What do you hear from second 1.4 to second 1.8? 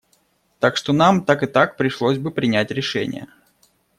и так